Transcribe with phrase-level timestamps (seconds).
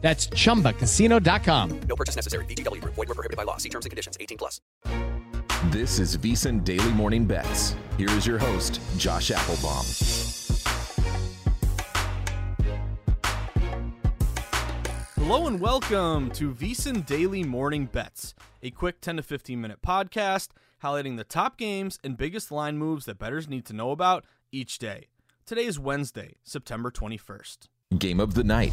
[0.00, 1.80] That's chumbacasino.com.
[1.86, 2.44] No purchase necessary.
[2.46, 2.94] VGW Group.
[2.94, 3.58] Void were prohibited by law.
[3.58, 4.16] See terms and conditions.
[4.18, 4.60] 18 plus.
[5.66, 7.76] This is VSiN Daily Morning Bets.
[7.98, 9.84] Here is your host, Josh Applebaum.
[15.16, 20.48] Hello and welcome to VSiN Daily Morning Bets, a quick 10 to 15 minute podcast
[20.82, 24.78] highlighting the top games and biggest line moves that bettors need to know about each
[24.78, 25.08] day.
[25.46, 27.68] Today is Wednesday, September 21st.
[27.98, 28.72] Game of the night.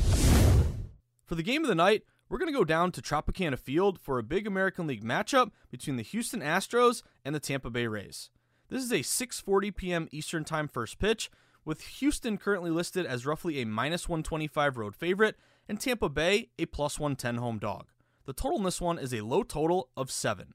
[1.27, 4.17] For the game of the night, we're going to go down to Tropicana Field for
[4.17, 8.29] a big American League matchup between the Houston Astros and the Tampa Bay Rays.
[8.69, 10.07] This is a 6:40 p.m.
[10.11, 11.29] Eastern Time first pitch,
[11.65, 15.35] with Houston currently listed as roughly a minus 125 road favorite
[15.67, 17.87] and Tampa Bay a plus 110 home dog.
[18.25, 20.53] The total in this one is a low total of 7.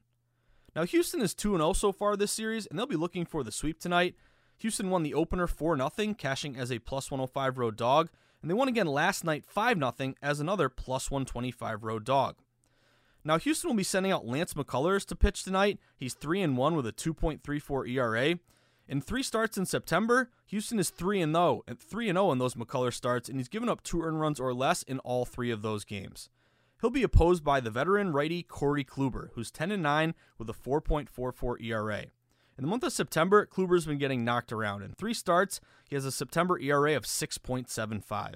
[0.75, 3.51] Now Houston is 2 0 so far this series and they'll be looking for the
[3.51, 4.15] sweep tonight.
[4.57, 8.09] Houston won the opener 4 0, cashing as a plus 105 road dog,
[8.43, 12.35] and they won again last night 5 0 as another plus 125 road dog.
[13.23, 15.79] Now, Houston will be sending out Lance McCullers to pitch tonight.
[15.95, 18.37] He's 3 and 1 with a 2.34 ERA.
[18.89, 22.55] In three starts in September, Houston is 3 and 0, 3 and 0 in those
[22.55, 25.61] McCullers starts, and he's given up two earned runs or less in all three of
[25.61, 26.29] those games.
[26.81, 30.53] He'll be opposed by the veteran righty Corey Kluber, who's 10 and 9 with a
[30.53, 32.07] 4.44 ERA.
[32.57, 34.83] In the month of September, Kluber's been getting knocked around.
[34.83, 35.59] In three starts,
[35.89, 38.35] he has a September ERA of 6.75.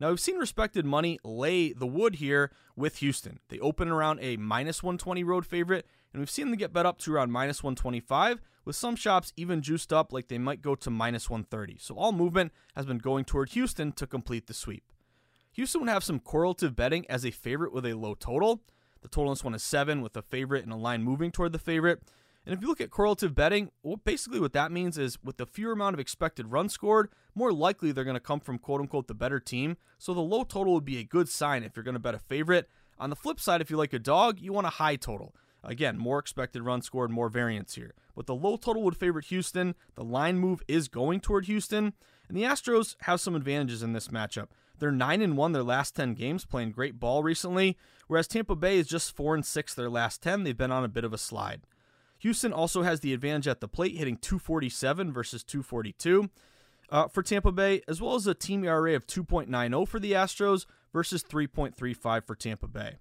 [0.00, 3.38] Now, we've seen respected money lay the wood here with Houston.
[3.48, 6.98] They open around a minus 120 road favorite, and we've seen them get bet up
[6.98, 10.90] to around minus 125, with some shops even juiced up like they might go to
[10.90, 11.78] minus 130.
[11.78, 14.92] So all movement has been going toward Houston to complete the sweep.
[15.52, 18.60] Houston would have some correlative betting as a favorite with a low total.
[19.00, 21.52] The total in this one is 7, with a favorite and a line moving toward
[21.52, 22.02] the favorite.
[22.46, 25.46] And if you look at correlative betting, well, basically what that means is with the
[25.46, 29.08] fewer amount of expected runs scored, more likely they're going to come from quote unquote
[29.08, 29.76] the better team.
[29.98, 32.20] So the low total would be a good sign if you're going to bet a
[32.20, 32.70] favorite.
[32.98, 35.34] On the flip side, if you like a dog, you want a high total.
[35.64, 37.92] Again, more expected runs scored, more variance here.
[38.14, 39.74] But the low total would favor Houston.
[39.96, 41.92] The line move is going toward Houston.
[42.28, 44.46] And the Astros have some advantages in this matchup.
[44.78, 47.76] They're 9 and 1 their last 10 games, playing great ball recently,
[48.08, 50.44] whereas Tampa Bay is just 4 and 6 their last 10.
[50.44, 51.62] They've been on a bit of a slide.
[52.18, 56.30] Houston also has the advantage at the plate, hitting 247 versus 242
[56.90, 60.66] uh, for Tampa Bay, as well as a team ERA of 2.90 for the Astros
[60.92, 62.96] versus 3.35 for Tampa Bay.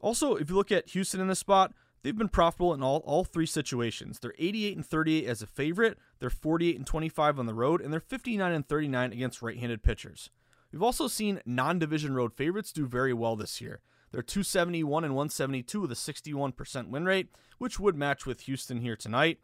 [0.00, 1.72] Also, if you look at Houston in this spot,
[2.02, 4.18] they've been profitable in all, all three situations.
[4.18, 7.92] They're 88 and 38 as a favorite, they're 48 and 25 on the road, and
[7.92, 10.30] they're 59 and 39 against right-handed pitchers.
[10.72, 13.80] We've also seen non-division road favorites do very well this year.
[14.10, 17.28] They're 271 and 172 with a 61% win rate,
[17.58, 19.38] which would match with Houston here tonight.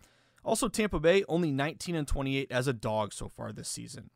[0.45, 4.11] Also, Tampa Bay only 19 and 28 as a dog so far this season.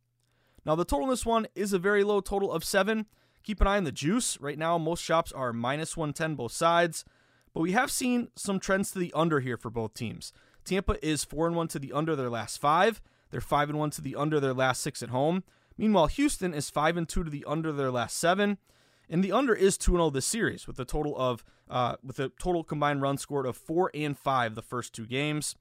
[0.64, 3.06] Now, the total in this one is a very low total of seven.
[3.42, 4.38] Keep an eye on the juice.
[4.40, 7.04] Right now, most shops are minus 110 both sides,
[7.54, 10.32] but we have seen some trends to the under here for both teams.
[10.64, 13.00] Tampa is 4 and 1 to the under their last five.
[13.30, 15.44] They're 5 and 1 to the under their last six at home.
[15.78, 18.58] Meanwhile, Houston is 5 and 2 to the under their last seven.
[19.10, 22.30] And the under is 2 0 this series with a total of uh, with a
[22.38, 25.56] total combined run scored of 4 and 5 the first two games.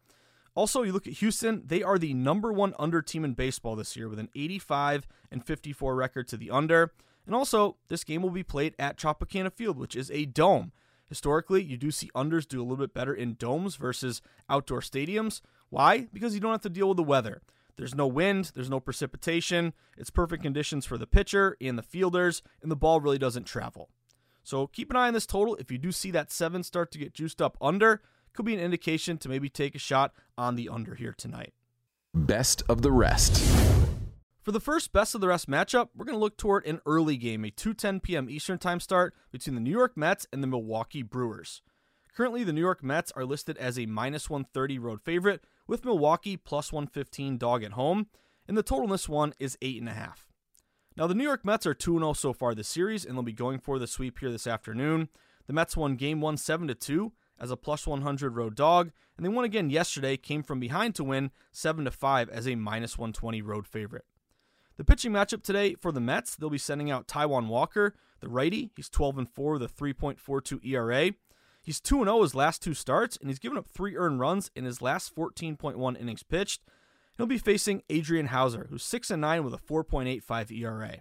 [0.56, 3.96] Also, you look at Houston, they are the number one under team in baseball this
[3.96, 6.94] year with an 85 and 54 record to the under.
[7.28, 10.72] And also, this game will be played at Tropicana Field, which is a dome.
[11.10, 15.42] Historically, you do see unders do a little bit better in domes versus outdoor stadiums.
[15.70, 16.08] Why?
[16.12, 17.42] Because you don't have to deal with the weather.
[17.78, 19.74] There's no wind, there's no precipitation.
[19.98, 23.90] It's perfect conditions for the pitcher and the fielders, and the ball really doesn't travel.
[24.44, 25.56] So keep an eye on this total.
[25.56, 28.02] If you do see that seven start to get juiced up under,
[28.34, 31.54] could be an indication to maybe take a shot on the under here tonight.
[32.14, 33.44] Best of the rest.
[34.42, 37.18] For the first best of the rest matchup, we're going to look toward an early
[37.18, 38.30] game, a 2:10 p.m.
[38.30, 41.62] Eastern Time start between the New York Mets and the Milwaukee Brewers.
[42.16, 46.38] Currently, the New York Mets are listed as a minus 130 road favorite, with Milwaukee
[46.38, 48.08] plus 115 dog at home,
[48.48, 50.14] and the total in this one is 8.5.
[50.96, 53.34] Now, the New York Mets are 2 0 so far this series, and they'll be
[53.34, 55.10] going for the sweep here this afternoon.
[55.46, 59.30] The Mets won game 1 7 2 as a plus 100 road dog, and they
[59.30, 63.68] won again yesterday, came from behind to win 7 5 as a minus 120 road
[63.68, 64.06] favorite.
[64.78, 68.70] The pitching matchup today for the Mets, they'll be sending out Taijuan Walker, the righty.
[68.76, 71.12] He's 12 and 4 with a 3.42 ERA.
[71.68, 74.64] He's 2 0 his last two starts, and he's given up three earned runs in
[74.64, 76.62] his last 14.1 innings pitched.
[77.18, 81.00] He'll be facing Adrian Houser, who's 6 and 9 with a 4.85 ERA.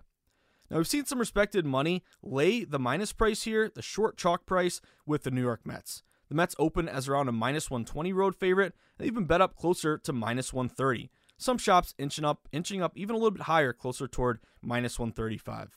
[0.68, 4.80] Now, we've seen some respected money lay the minus price here, the short chalk price,
[5.06, 6.02] with the New York Mets.
[6.28, 9.96] The Mets open as around a minus 120 road favorite, and even bet up closer
[9.99, 11.12] to minus 130.
[11.38, 15.76] Some shops inching up, inching up even a little bit higher, closer toward minus 135.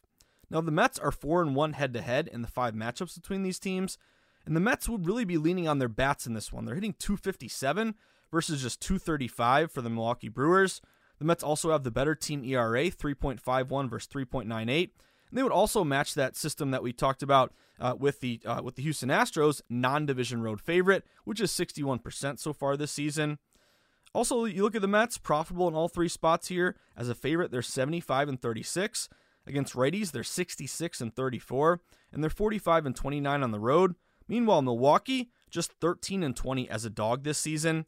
[0.50, 3.44] Now, the Mets are 4 and 1 head to head in the five matchups between
[3.44, 4.00] these teams,
[4.46, 6.66] and the Mets would really be leaning on their bats in this one.
[6.66, 7.96] They're hitting 257
[8.32, 10.82] versus just 235 for the Milwaukee Brewers.
[11.20, 14.90] The Mets also have the better team ERA, 3.51 versus 3.98.
[15.30, 18.62] And they would also match that system that we talked about uh, with the uh,
[18.64, 23.38] with the Houston Astros non-division road favorite, which is 61% so far this season.
[24.14, 26.76] Also, you look at the Mets, profitable in all three spots here.
[26.98, 29.08] As a favorite, they're 75 and 36.
[29.46, 31.82] Against righties, they're 66 and 34,
[32.12, 33.96] and they're 45 and 29 on the road.
[34.30, 37.86] Meanwhile, Milwaukee just 13 and 20 as a dog this season.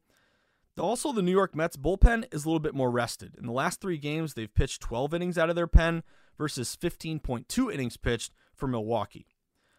[0.79, 3.35] Also, the New York Mets bullpen is a little bit more rested.
[3.37, 6.01] In the last three games, they've pitched 12 innings out of their pen
[6.37, 9.27] versus 15.2 innings pitched for Milwaukee.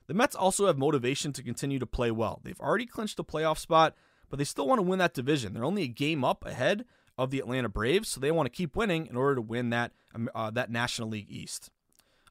[0.06, 2.40] The Mets also have motivation to continue to play well.
[2.44, 3.96] They've already clinched a playoff spot,
[4.30, 5.54] but they still want to win that division.
[5.54, 6.84] They're only a game up ahead
[7.18, 9.92] of the Atlanta Braves, so they want to keep winning in order to win that
[10.14, 11.70] um, uh, that National League East.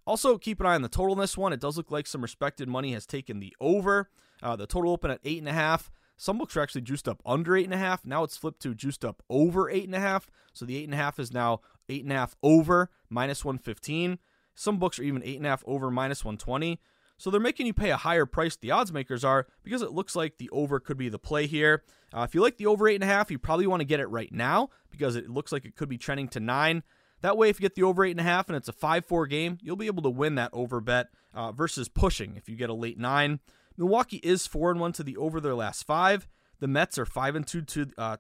[0.05, 1.53] Also, keep an eye on the total in this one.
[1.53, 4.09] It does look like some respected money has taken the over.
[4.41, 5.91] Uh, the total open at eight and a half.
[6.17, 8.05] Some books are actually juiced up under eight and a half.
[8.05, 10.27] Now it's flipped to juiced up over eight and a half.
[10.53, 14.19] So the eight and a half is now eight and a half over minus 115.
[14.53, 16.79] Some books are even eight and a half over minus 120.
[17.17, 20.15] So they're making you pay a higher price, the odds makers are, because it looks
[20.15, 21.83] like the over could be the play here.
[22.11, 23.99] Uh, if you like the over eight and a half, you probably want to get
[23.99, 26.83] it right now because it looks like it could be trending to nine.
[27.21, 29.27] That way, if you get the over eight and a half and it's a five-four
[29.27, 32.69] game, you'll be able to win that over bet uh, versus pushing if you get
[32.69, 33.39] a late nine.
[33.77, 36.27] Milwaukee is four and one to the over their last five.
[36.59, 38.17] The Mets are five and two to uh,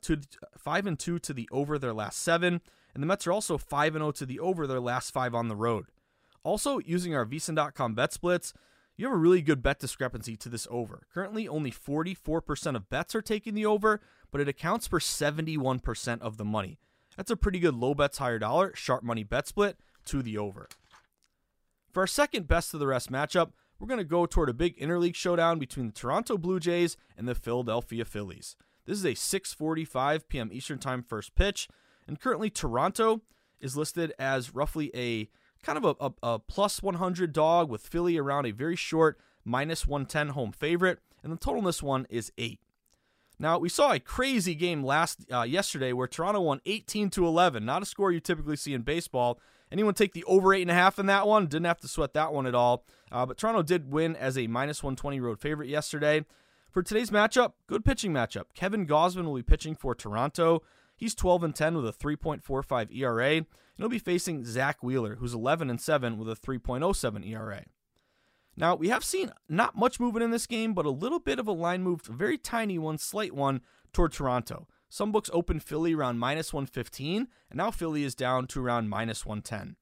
[0.57, 2.61] five and two to the over their last seven,
[2.93, 5.47] and the Mets are also five and zero to the over their last five on
[5.47, 5.85] the road.
[6.43, 8.53] Also, using our VSiN.com bet splits,
[8.97, 11.03] you have a really good bet discrepancy to this over.
[11.13, 16.37] Currently, only 44% of bets are taking the over, but it accounts for 71% of
[16.37, 16.79] the money.
[17.17, 20.67] That's a pretty good low bets, higher dollar, sharp money bet split to the over.
[21.91, 24.77] For our second best of the rest matchup, we're going to go toward a big
[24.79, 28.55] interleague showdown between the Toronto Blue Jays and the Philadelphia Phillies.
[28.85, 30.49] This is a 6:45 p.m.
[30.53, 31.67] Eastern Time first pitch,
[32.07, 33.21] and currently Toronto
[33.59, 35.29] is listed as roughly a
[35.63, 39.85] kind of a, a, a plus 100 dog with Philly around a very short minus
[39.85, 42.59] 110 home favorite, and the total in this one is eight.
[43.41, 47.65] Now we saw a crazy game last uh, yesterday where Toronto won 18 to 11.
[47.65, 49.39] Not a score you typically see in baseball.
[49.71, 51.47] Anyone take the over eight and a half in that one?
[51.47, 52.85] Didn't have to sweat that one at all.
[53.11, 56.23] Uh, but Toronto did win as a minus 120 road favorite yesterday.
[56.69, 58.45] For today's matchup, good pitching matchup.
[58.53, 60.61] Kevin Gausman will be pitching for Toronto.
[60.95, 65.33] He's 12 and 10 with a 3.45 ERA, and he'll be facing Zack Wheeler, who's
[65.33, 67.63] 11 and 7 with a 3.07 ERA.
[68.61, 71.47] Now, we have seen not much movement in this game, but a little bit of
[71.47, 74.67] a line move, a very tiny one, slight one, toward Toronto.
[74.87, 79.25] Some books open Philly around minus 115, and now Philly is down to around minus
[79.25, 79.77] 110.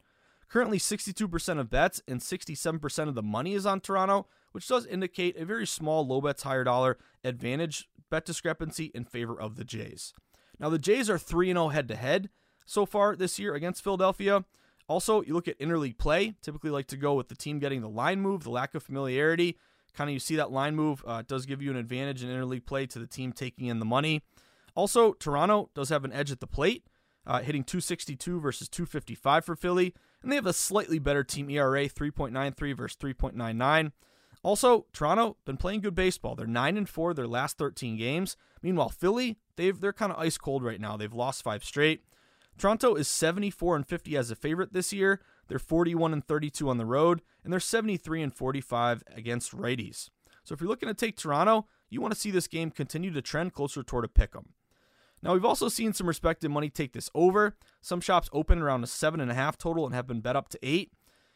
[0.47, 5.35] Currently, 62% of bets and 67% of the money is on Toronto, which does indicate
[5.35, 10.13] a very small low bets, higher dollar advantage bet discrepancy in favor of the Jays.
[10.57, 12.29] Now, the Jays are 3 0 head to head
[12.65, 14.45] so far this year against Philadelphia.
[14.89, 17.87] Also, you look at interleague play, typically like to go with the team getting the
[17.87, 19.55] line move, the lack of familiarity.
[19.93, 22.65] Kind of you see that line move uh, does give you an advantage in interleague
[22.65, 24.23] play to the team taking in the money.
[24.73, 26.85] Also, Toronto does have an edge at the plate,
[27.27, 29.93] uh, hitting 262 versus 255 for Philly,
[30.23, 33.91] and they have a slightly better team ERA, 3.93 versus 3.99.
[34.41, 36.33] Also, Toronto been playing good baseball.
[36.33, 38.37] They're nine and four their last 13 games.
[38.63, 40.97] Meanwhile, Philly they've they're kind of ice cold right now.
[40.97, 42.03] They've lost five straight.
[42.59, 45.21] Toronto is 74 and 50 as a favorite this year.
[45.47, 50.09] They're 41 and 32 on the road, and they're 73 and 45 against righties.
[50.43, 53.21] So if you're looking to take Toronto, you want to see this game continue to
[53.21, 54.53] trend closer toward a pick 'em.
[55.23, 57.57] Now we've also seen some respected money take this over.
[57.81, 60.49] Some shops open around a seven and a half total and have been bet up
[60.49, 60.91] to eight.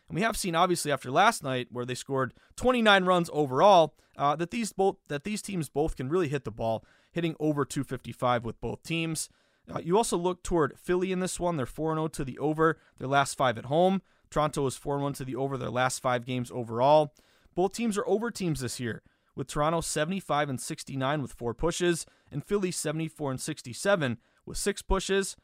[0.10, 4.36] And we have seen obviously after last night where they scored 29 runs overall uh,
[4.36, 8.46] that these both that these teams both can really hit the ball, hitting over 255
[8.46, 9.30] with both teams.
[9.72, 11.58] Uh, you also look toward Philly in this one.
[11.58, 14.01] They're 4 0 to the over their last five at home.
[14.29, 17.13] Toronto is 4 1 to the over their last five games overall.
[17.55, 19.03] Both teams are over teams this year,
[19.36, 24.82] with Toronto 75 and 69 with four pushes, and Philly 74 and 67 with six
[24.82, 25.36] pushes.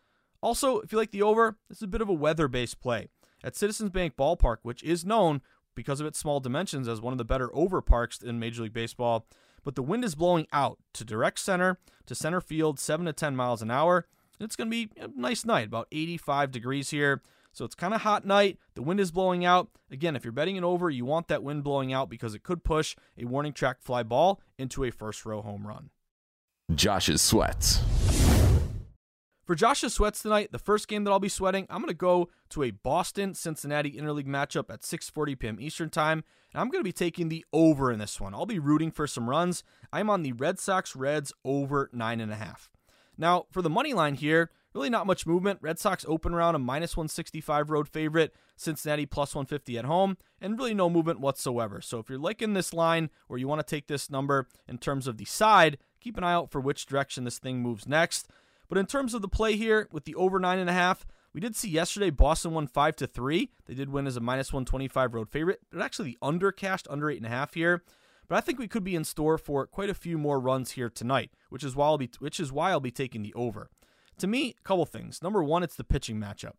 [0.42, 3.10] Also, if you like the over, this is a bit of a weather based play.
[3.44, 5.42] At Citizens Bank Ballpark, which is known
[5.76, 8.74] because of its small dimensions as one of the better over parks in Major League
[8.74, 9.26] Baseball,
[9.64, 13.36] but the wind is blowing out to direct center to center field, 7 to 10
[13.36, 14.08] miles an hour.
[14.40, 17.22] It's going to be a nice night, about 85 degrees here.
[17.52, 18.58] So it's kind of hot night.
[18.76, 19.70] The wind is blowing out.
[19.92, 22.64] Again, if you're betting it over, you want that wind blowing out because it could
[22.64, 25.90] push a warning track fly ball into a first row home run.
[26.74, 27.82] Josh's sweats.
[29.50, 32.30] For Josh's sweats tonight, the first game that I'll be sweating, I'm going to go
[32.50, 35.58] to a Boston Cincinnati interleague matchup at 6:40 p.m.
[35.60, 38.36] Eastern Time, and I'm going to be taking the over in this one.
[38.36, 39.64] I'll be rooting for some runs.
[39.92, 42.70] I'm on the Red Sox Reds over nine and a half.
[43.18, 45.58] Now, for the money line here, really not much movement.
[45.64, 50.60] Red Sox open around a minus 165 road favorite, Cincinnati plus 150 at home, and
[50.60, 51.82] really no movement whatsoever.
[51.82, 55.08] So if you're liking this line or you want to take this number in terms
[55.08, 58.30] of the side, keep an eye out for which direction this thing moves next.
[58.70, 61.42] But in terms of the play here with the over nine and a half, we
[61.42, 63.52] did see yesterday Boston won five to three.
[63.66, 67.10] They did win as a minus 125 road favorite, but actually the under cashed under
[67.10, 67.84] eight and a half here.
[68.28, 70.90] But I think we could be in store for quite a few more runs here
[70.90, 73.70] tonight, which is why I'll be which is why I'll be taking the over.
[74.20, 75.24] To me, a couple things.
[75.24, 76.54] Number one, it's the pitching matchup.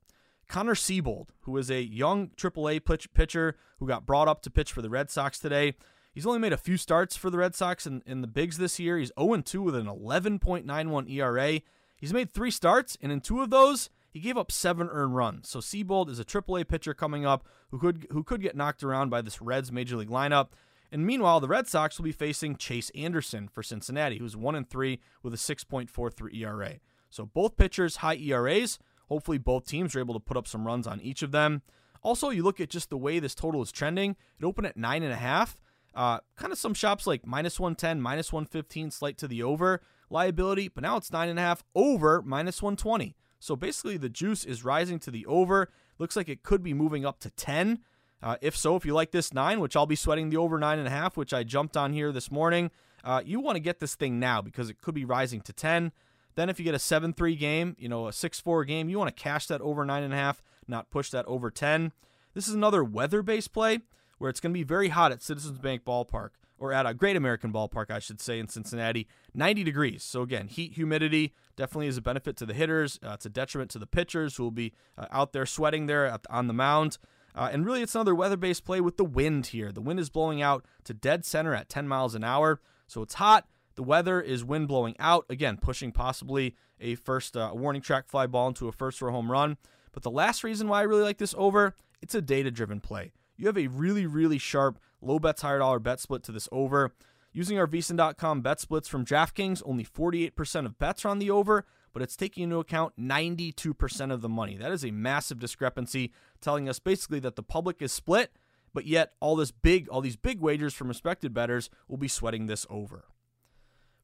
[0.49, 4.73] Connor Seabold, who is a young AAA pitch, pitcher who got brought up to pitch
[4.73, 5.75] for the Red Sox today.
[6.13, 8.81] He's only made a few starts for the Red Sox in, in the bigs this
[8.81, 8.99] year.
[8.99, 11.61] He's 0 2 with an 11.91 ERA.
[12.01, 15.49] He's made three starts, and in two of those, he gave up seven earned runs.
[15.49, 19.11] So Seabold is a AAA pitcher coming up who could who could get knocked around
[19.11, 20.49] by this Reds major league lineup.
[20.91, 24.69] And meanwhile, the Red Sox will be facing Chase Anderson for Cincinnati, who's one and
[24.69, 26.75] three with a 6.43 ERA.
[27.11, 28.81] So both pitchers high ERAs.
[29.09, 31.63] Hopefully, both teams are able to put up some runs on each of them.
[32.03, 34.17] Also, you look at just the way this total is trending.
[34.39, 35.61] It opened at nine and a half.
[35.95, 40.69] Uh, kind of some shops like minus 110, minus 115, slight to the over liability,
[40.69, 43.17] but now it's nine and a half over minus 120.
[43.39, 45.71] So basically, the juice is rising to the over.
[45.99, 47.81] Looks like it could be moving up to 10.
[48.23, 50.79] Uh, if so, if you like this nine, which I'll be sweating the over nine
[50.79, 52.71] and a half, which I jumped on here this morning,
[53.03, 55.93] uh, you want to get this thing now because it could be rising to 10.
[56.35, 59.23] Then if you get a 7-3 game, you know, a 6-4 game, you want to
[59.23, 61.93] cash that over nine and a half, not push that over 10.
[62.35, 63.81] This is another weather-based play
[64.19, 67.17] where it's going to be very hot at Citizens Bank Ballpark or at a Great
[67.17, 69.09] American Ballpark, I should say, in Cincinnati.
[69.35, 70.05] 90 degrees.
[70.05, 73.01] So, again, heat, humidity definitely is a benefit to the hitters.
[73.03, 76.19] Uh, it's a detriment to the pitchers who will be uh, out there sweating there
[76.29, 76.99] on the mound.
[77.35, 79.73] Uh, and really, it's another weather based play with the wind here.
[79.73, 82.61] The wind is blowing out to dead center at 10 miles an hour.
[82.87, 83.47] So, it's hot.
[83.77, 85.25] The weather is wind blowing out.
[85.31, 89.13] Again, pushing possibly a first uh, warning track fly ball into a first for a
[89.13, 89.57] home run.
[89.93, 93.13] But the last reason why I really like this over, it's a data driven play.
[93.41, 96.93] You have a really, really sharp low bets, higher dollar bet split to this over.
[97.33, 101.65] Using our VSiN.com bet splits from DraftKings, only 48% of bets are on the over,
[101.95, 104.59] but it's taking into account 92% of the money.
[104.59, 108.31] That is a massive discrepancy, telling us basically that the public is split,
[108.75, 112.47] but yet all this big, all these big wagers from respected bettors will be sweating
[112.47, 113.07] this over.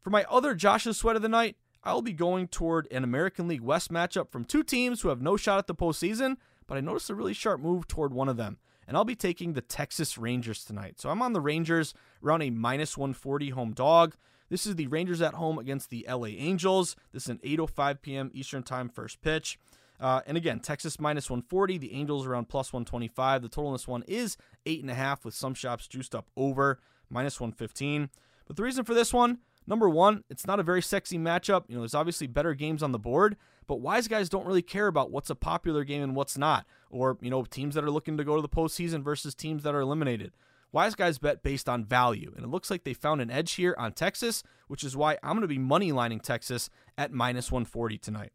[0.00, 3.61] For my other Josh's sweat of the night, I'll be going toward an American League
[3.61, 7.11] West matchup from two teams who have no shot at the postseason, but I noticed
[7.11, 10.64] a really sharp move toward one of them and I'll be taking the Texas Rangers
[10.64, 11.00] tonight.
[11.00, 14.16] So I'm on the Rangers around a minus 140 home dog.
[14.49, 16.97] This is the Rangers at home against the LA Angels.
[17.12, 18.31] This is an 8:05 p.m.
[18.33, 19.59] Eastern Time first pitch.
[19.99, 21.78] Uh, and again, Texas minus 140.
[21.78, 23.43] The Angels around plus 125.
[23.43, 26.26] The total in this one is eight and a half, with some shops juiced up
[26.37, 26.78] over
[27.11, 28.11] minus 115.
[28.47, 31.65] But the reason for this one, number one, it's not a very sexy matchup.
[31.69, 34.87] You know, there's obviously better games on the board, but wise guys don't really care
[34.87, 38.17] about what's a popular game and what's not, or you know teams that are looking
[38.17, 40.33] to go to the postseason versus teams that are eliminated.
[40.73, 43.75] Wise guys bet based on value, and it looks like they found an edge here
[43.79, 47.99] on Texas, which is why I'm going to be money lining Texas at minus 140
[47.99, 48.33] tonight.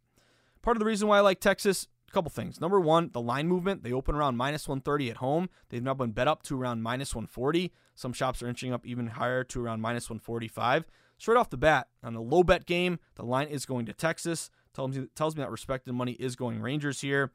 [0.62, 2.60] Part of the reason why I like Texas, a couple things.
[2.60, 3.84] Number one, the line movement.
[3.84, 5.50] They open around minus 130 at home.
[5.70, 7.72] They've now been bet up to around minus 140.
[7.96, 10.86] Some shops are inching up even higher to around minus 145.
[11.18, 14.50] Straight off the bat, on a low bet game, the line is going to Texas.
[14.74, 17.32] Tells me, tells me that respected money is going Rangers here.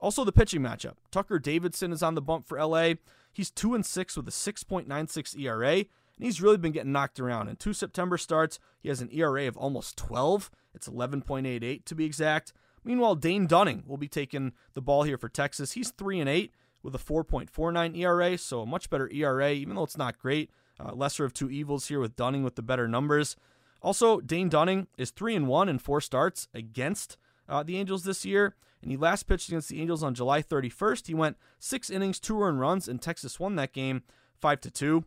[0.00, 0.94] Also, the pitching matchup.
[1.10, 2.94] Tucker Davidson is on the bump for LA.
[3.32, 5.86] He's 2 and 6 with a 6.96 ERA, and
[6.18, 7.48] he's really been getting knocked around.
[7.48, 10.50] In two September starts, he has an ERA of almost 12.
[10.74, 12.52] It's 11.88 to be exact.
[12.84, 15.72] Meanwhile, Dane Dunning will be taking the ball here for Texas.
[15.72, 19.82] He's 3 and 8 with a 4.49 ERA, so a much better ERA, even though
[19.84, 20.50] it's not great.
[20.80, 23.36] Uh, lesser of two evils here with Dunning with the better numbers.
[23.80, 27.16] Also, Dane Dunning is 3 and 1 in four starts against
[27.48, 31.06] uh, the Angels this year, and he last pitched against the Angels on July 31st.
[31.06, 34.02] He went 6 innings, 2 earned runs, and Texas won that game
[34.40, 35.04] 5 to 2.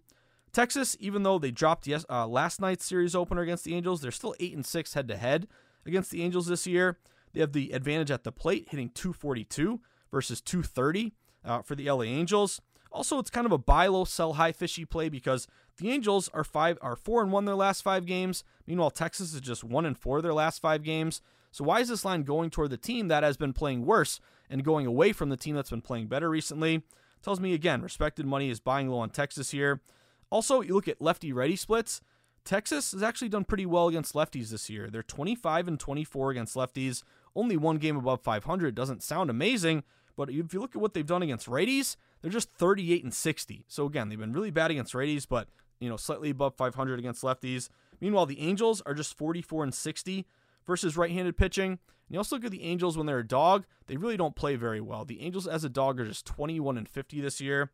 [0.53, 4.11] Texas, even though they dropped yes, uh, last night's series opener against the Angels, they're
[4.11, 5.47] still 8 and 6 head to head
[5.85, 6.97] against the Angels this year.
[7.33, 9.79] They have the advantage at the plate, hitting 242
[10.11, 11.13] versus 230
[11.45, 12.61] uh, for the LA Angels.
[12.91, 16.43] Also, it's kind of a buy low, sell high fishy play because the Angels are
[16.43, 18.43] five are four and one their last five games.
[18.67, 21.21] Meanwhile, Texas is just one and four their last five games.
[21.51, 24.63] So why is this line going toward the team that has been playing worse and
[24.63, 26.83] going away from the team that's been playing better recently?
[27.21, 29.81] Tells me again, respected money is buying low on Texas here.
[30.29, 32.01] Also, you look at lefty righty splits.
[32.43, 34.89] Texas has actually done pretty well against lefties this year.
[34.89, 37.03] They're 25 and 24 against lefties.
[37.35, 39.83] Only one game above 500 doesn't sound amazing,
[40.15, 43.65] but if you look at what they've done against righties, they're just 38 and 60.
[43.67, 45.47] So again, they've been really bad against righties, but
[45.79, 47.69] you know, slightly above 500 against lefties.
[47.99, 50.25] Meanwhile, the Angels are just 44 and 60
[50.65, 51.71] versus right-handed pitching.
[51.71, 54.55] And you also look at the Angels when they're a dog; they really don't play
[54.55, 55.05] very well.
[55.05, 57.71] The Angels as a dog are just 21 and 50 this year.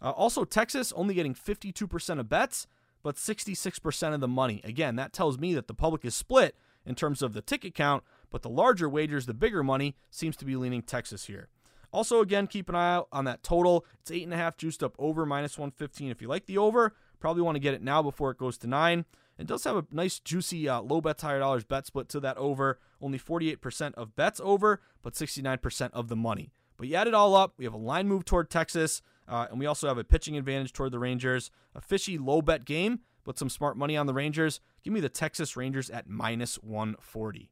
[0.00, 2.66] Uh, also, Texas only getting 52% of bets,
[3.02, 4.60] but 66% of the money.
[4.64, 8.02] Again, that tells me that the public is split in terms of the ticket count,
[8.30, 11.48] but the larger wagers, the bigger money, seems to be leaning Texas here.
[11.92, 13.84] Also, again, keep an eye out on that total.
[14.00, 16.10] It's eight and a half juiced up over minus 115.
[16.10, 18.66] If you like the over, probably want to get it now before it goes to
[18.66, 19.04] nine.
[19.38, 22.36] It does have a nice, juicy, uh, low bet, higher dollars bet split to that
[22.36, 22.78] over.
[23.00, 26.52] Only 48% of bets over, but 69% of the money.
[26.76, 29.58] But you add it all up, we have a line move toward Texas, uh, and
[29.58, 31.50] we also have a pitching advantage toward the Rangers.
[31.74, 34.60] A fishy low bet game, but some smart money on the Rangers.
[34.82, 37.50] Give me the Texas Rangers at minus 140.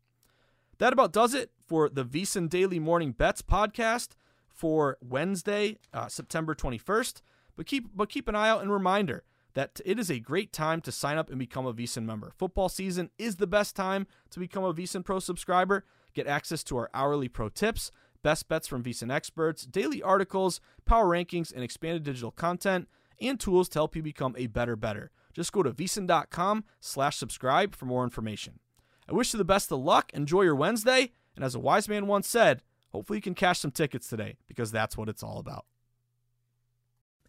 [0.79, 4.17] That about does it for the VSiN Daily Morning Bets podcast
[4.61, 7.23] for Wednesday, uh, September 21st.
[7.57, 10.83] But keep but keep an eye out and reminder that it is a great time
[10.83, 12.33] to sign up and become a VSiN member.
[12.37, 15.85] Football season is the best time to become a VSiN Pro subscriber.
[16.15, 17.91] Get access to our hourly pro tips,
[18.23, 22.87] best bets from VSiN experts, daily articles, power rankings, and expanded digital content,
[23.19, 25.11] and tools to help you become a better better.
[25.33, 28.61] Just go to vsin.com slash subscribe for more information.
[29.09, 30.13] I wish you the best of luck.
[30.13, 31.13] Enjoy your Wednesday.
[31.35, 34.71] And as a wise man once said, hopefully you can cash some tickets today because
[34.71, 35.65] that's what it's all about.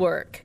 [0.00, 0.44] work.